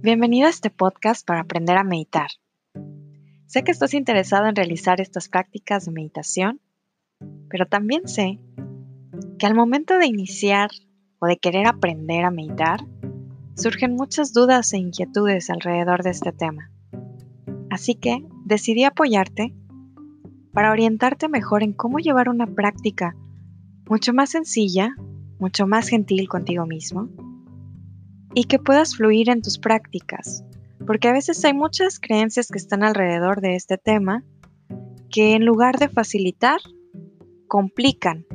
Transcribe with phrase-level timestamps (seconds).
[0.00, 2.28] Bienvenido a este podcast para aprender a meditar.
[3.46, 6.60] Sé que estás interesado en realizar estas prácticas de meditación,
[7.48, 8.38] pero también sé
[9.40, 10.70] que al momento de iniciar
[11.18, 12.78] o de querer aprender a meditar,
[13.56, 16.70] surgen muchas dudas e inquietudes alrededor de este tema.
[17.68, 19.52] Así que decidí apoyarte
[20.52, 23.16] para orientarte mejor en cómo llevar una práctica
[23.88, 24.94] mucho más sencilla,
[25.40, 27.08] mucho más gentil contigo mismo
[28.34, 30.44] y que puedas fluir en tus prácticas,
[30.86, 34.24] porque a veces hay muchas creencias que están alrededor de este tema
[35.10, 36.60] que en lugar de facilitar,
[37.48, 38.26] complican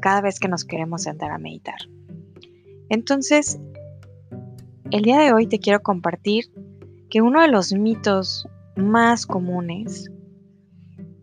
[0.00, 1.78] cada vez que nos queremos sentar a meditar.
[2.88, 3.58] Entonces,
[4.90, 6.52] el día de hoy te quiero compartir
[7.08, 8.46] que uno de los mitos
[8.76, 10.10] más comunes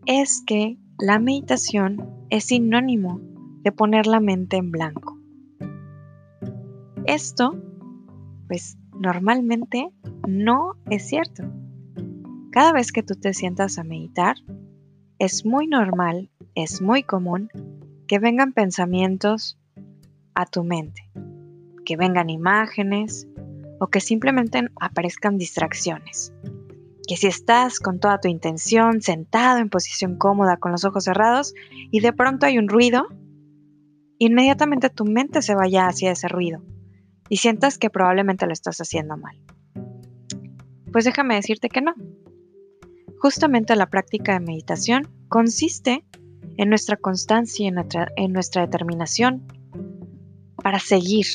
[0.06, 3.20] es que la meditación es sinónimo
[3.62, 5.18] de poner la mente en blanco.
[7.06, 7.56] Esto
[8.48, 9.90] pues normalmente
[10.26, 11.44] no es cierto.
[12.50, 14.36] Cada vez que tú te sientas a meditar,
[15.18, 17.50] es muy normal, es muy común
[18.06, 19.58] que vengan pensamientos
[20.34, 21.10] a tu mente,
[21.84, 23.28] que vengan imágenes
[23.80, 26.32] o que simplemente aparezcan distracciones.
[27.06, 31.54] Que si estás con toda tu intención, sentado en posición cómoda, con los ojos cerrados,
[31.90, 33.06] y de pronto hay un ruido,
[34.18, 36.62] inmediatamente tu mente se vaya hacia ese ruido
[37.28, 39.36] y sientas que probablemente lo estás haciendo mal.
[40.92, 41.94] Pues déjame decirte que no.
[43.20, 46.04] Justamente la práctica de meditación consiste
[46.56, 49.46] en nuestra constancia y en nuestra, en nuestra determinación
[50.62, 51.26] para seguir,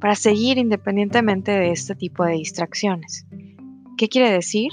[0.00, 3.26] para seguir independientemente de este tipo de distracciones.
[3.96, 4.70] ¿Qué quiere decir?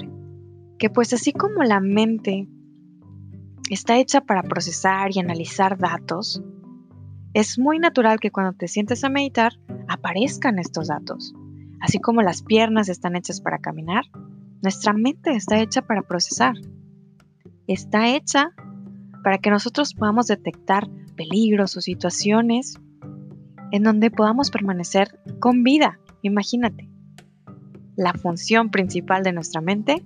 [0.78, 2.48] Que pues así como la mente
[3.70, 6.42] está hecha para procesar y analizar datos,
[7.36, 11.34] es muy natural que cuando te sientes a meditar aparezcan estos datos.
[11.82, 14.06] Así como las piernas están hechas para caminar,
[14.62, 16.54] nuestra mente está hecha para procesar.
[17.68, 18.52] Está hecha
[19.22, 20.88] para que nosotros podamos detectar
[21.18, 22.80] peligros o situaciones
[23.72, 26.00] en donde podamos permanecer con vida.
[26.22, 26.90] Imagínate.
[27.98, 30.06] La función principal de nuestra mente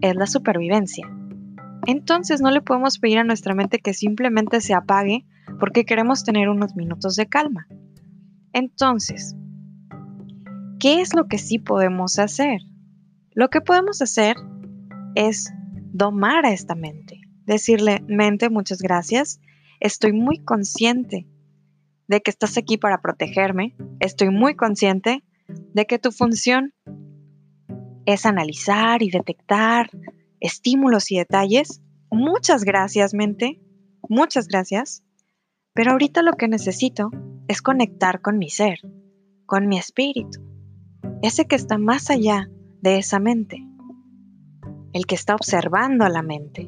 [0.00, 1.12] es la supervivencia.
[1.88, 5.26] Entonces no le podemos pedir a nuestra mente que simplemente se apague
[5.58, 7.66] porque queremos tener unos minutos de calma.
[8.52, 9.36] Entonces,
[10.78, 12.60] ¿qué es lo que sí podemos hacer?
[13.34, 14.36] Lo que podemos hacer
[15.14, 15.52] es
[15.92, 19.40] domar a esta mente, decirle, mente, muchas gracias,
[19.80, 21.26] estoy muy consciente
[22.08, 26.72] de que estás aquí para protegerme, estoy muy consciente de que tu función
[28.04, 29.90] es analizar y detectar
[30.40, 31.82] estímulos y detalles.
[32.10, 33.60] Muchas gracias, mente,
[34.08, 35.02] muchas gracias.
[35.76, 37.10] Pero ahorita lo que necesito
[37.48, 38.80] es conectar con mi ser,
[39.44, 40.40] con mi espíritu,
[41.20, 42.50] ese que está más allá
[42.80, 43.58] de esa mente,
[44.94, 46.66] el que está observando a la mente.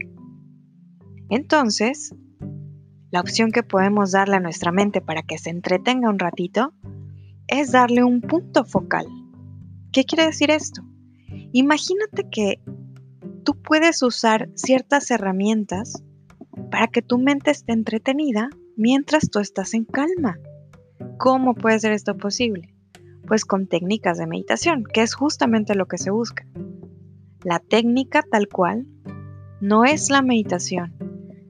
[1.30, 2.14] Entonces,
[3.10, 6.75] la opción que podemos darle a nuestra mente para que se entretenga un ratito
[7.46, 9.06] es darle un punto focal.
[9.90, 10.82] ¿Qué quiere decir esto?
[11.52, 12.60] Imagínate que
[13.42, 16.04] tú puedes usar ciertas herramientas
[16.70, 20.38] para que tu mente esté entretenida mientras tú estás en calma.
[21.18, 22.74] ¿Cómo puede ser esto posible?
[23.26, 26.46] Pues con técnicas de meditación, que es justamente lo que se busca.
[27.42, 28.86] La técnica tal cual
[29.60, 30.94] no es la meditación,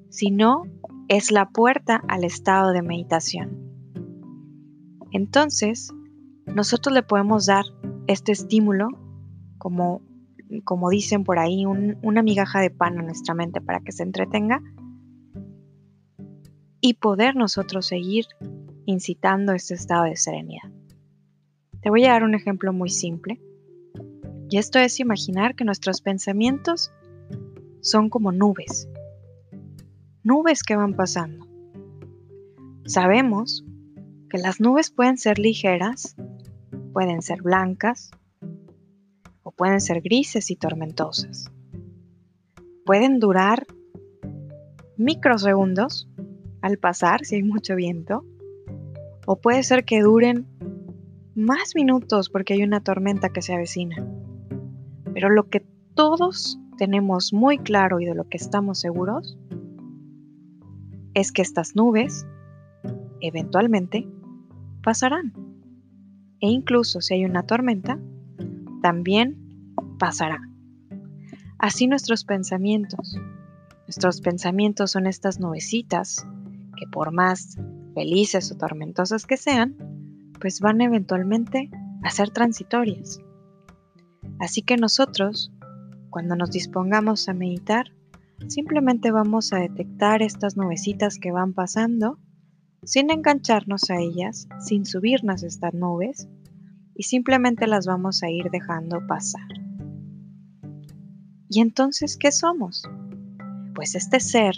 [0.09, 0.63] sino
[1.09, 3.59] es la puerta al estado de meditación.
[5.13, 5.93] Entonces,
[6.47, 7.65] nosotros le podemos dar
[8.07, 8.89] este estímulo,
[9.59, 10.01] como,
[10.65, 14.63] como dicen por ahí, una migaja de pan a nuestra mente para que se entretenga
[16.81, 18.27] y poder nosotros seguir
[18.87, 20.71] incitando este estado de serenidad.
[21.81, 23.41] Te voy a dar un ejemplo muy simple.
[24.51, 26.91] Y esto es imaginar que nuestros pensamientos
[27.81, 28.89] son como nubes.
[30.23, 31.47] Nubes que van pasando.
[32.87, 33.65] Sabemos
[34.31, 36.17] que las nubes pueden ser ligeras,
[36.93, 38.11] pueden ser blancas
[39.43, 41.51] o pueden ser grises y tormentosas.
[42.85, 43.67] Pueden durar
[44.97, 46.08] microsegundos
[46.63, 48.25] al pasar si hay mucho viento.
[49.27, 50.47] O puede ser que duren
[51.35, 54.05] más minutos porque hay una tormenta que se avecina.
[55.15, 55.65] Pero lo que
[55.95, 59.39] todos tenemos muy claro y de lo que estamos seguros
[61.15, 62.27] es que estas nubes
[63.21, 64.09] eventualmente
[64.83, 65.33] pasarán.
[66.41, 67.99] E incluso si hay una tormenta,
[68.81, 70.41] también pasará.
[71.59, 73.19] Así nuestros pensamientos.
[73.87, 76.27] Nuestros pensamientos son estas nubecitas
[76.79, 77.57] que por más
[77.95, 79.77] felices o tormentosas que sean,
[80.41, 81.71] pues van eventualmente
[82.03, 83.21] a ser transitorias.
[84.39, 85.53] Así que nosotros,
[86.11, 87.87] cuando nos dispongamos a meditar,
[88.47, 92.19] simplemente vamos a detectar estas nubecitas que van pasando
[92.85, 96.29] sin engancharnos a ellas, sin subirnos a estas nubes
[96.95, 99.49] y simplemente las vamos a ir dejando pasar.
[101.51, 102.83] ¿Y entonces qué somos?
[103.75, 104.55] Pues este ser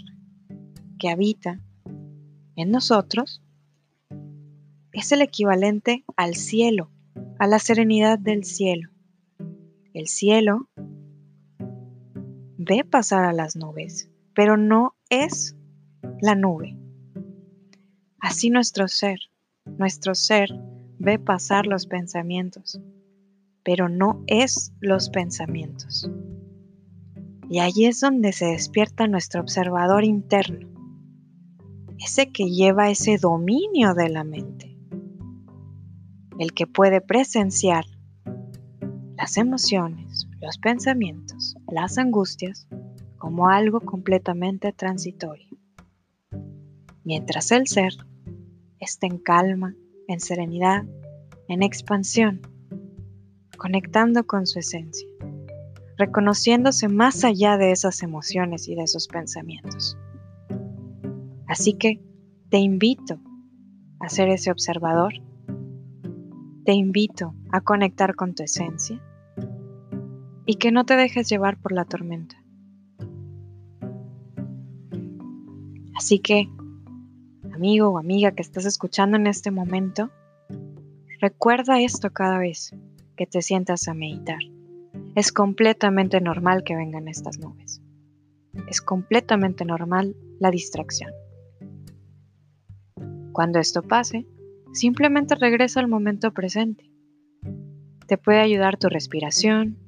[0.99, 1.61] que habita
[2.61, 3.43] en nosotros
[4.93, 6.91] es el equivalente al cielo,
[7.39, 8.91] a la serenidad del cielo.
[9.95, 10.69] El cielo
[12.59, 15.57] ve pasar a las nubes, pero no es
[16.21, 16.77] la nube.
[18.21, 19.19] Así nuestro ser,
[19.65, 20.51] nuestro ser
[20.99, 22.81] ve pasar los pensamientos,
[23.65, 26.11] pero no es los pensamientos.
[27.49, 30.80] Y ahí es donde se despierta nuestro observador interno,
[32.03, 34.77] ese que lleva ese dominio de la mente,
[36.39, 37.85] el que puede presenciar
[39.17, 42.67] las emociones, los pensamientos, las angustias
[43.19, 45.47] como algo completamente transitorio.
[47.05, 47.93] Mientras el ser
[48.79, 49.75] está en calma,
[50.09, 50.85] en serenidad,
[51.49, 52.41] en expansión,
[53.59, 55.07] conectando con su esencia,
[55.99, 59.99] reconociéndose más allá de esas emociones y de esos pensamientos.
[61.51, 62.01] Así que
[62.49, 63.19] te invito
[63.99, 65.15] a ser ese observador,
[66.65, 69.03] te invito a conectar con tu esencia
[70.47, 72.37] y que no te dejes llevar por la tormenta.
[75.97, 76.49] Así que,
[77.53, 80.09] amigo o amiga que estás escuchando en este momento,
[81.21, 82.77] recuerda esto cada vez
[83.17, 84.39] que te sientas a meditar.
[85.17, 87.83] Es completamente normal que vengan estas nubes.
[88.69, 91.11] Es completamente normal la distracción.
[93.41, 94.27] Cuando esto pase,
[94.75, 96.93] simplemente regresa al momento presente.
[98.07, 99.79] Te puede ayudar tu respiración,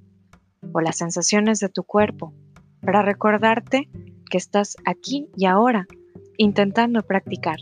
[0.73, 2.33] o las sensaciones de tu cuerpo
[2.81, 3.91] para recordarte
[4.31, 5.87] que estás aquí y ahora
[6.39, 7.59] intentando practicar,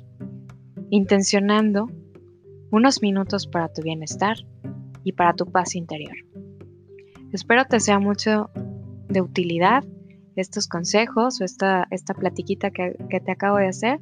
[0.90, 1.88] intencionando
[2.70, 4.36] unos minutos para tu bienestar
[5.02, 6.14] y para tu paz interior.
[7.32, 8.48] Espero te sea mucho
[9.08, 9.82] de utilidad
[10.36, 13.98] estos consejos o esta, esta platiquita que, que te acabo de hacer.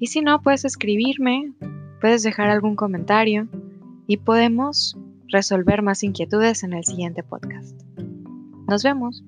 [0.00, 1.52] Y si no, puedes escribirme,
[2.00, 3.48] puedes dejar algún comentario
[4.06, 4.96] y podemos
[5.28, 7.78] resolver más inquietudes en el siguiente podcast.
[8.66, 9.22] Nos vemos.